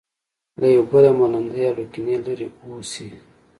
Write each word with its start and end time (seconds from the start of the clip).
له 0.59 0.67
یو 0.75 0.83
بله 0.91 1.09
منندوی 1.17 1.63
او 1.69 1.75
له 1.79 1.83
کینې 1.91 2.15
لرې 2.25 2.47
اوسي. 2.65 3.07